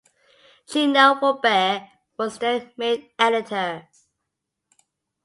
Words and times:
Gino 0.65 1.13
Robair 1.19 1.91
was 2.17 2.39
then 2.39 2.71
made 2.75 3.11
editor. 3.19 3.87